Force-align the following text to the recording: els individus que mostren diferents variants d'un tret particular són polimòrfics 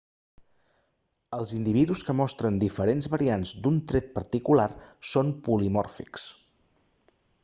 els 1.39 1.51
individus 1.57 2.01
que 2.07 2.15
mostren 2.21 2.57
diferents 2.63 3.09
variants 3.15 3.51
d'un 3.65 3.77
tret 3.93 4.09
particular 4.15 4.65
són 5.11 5.33
polimòrfics 5.49 6.25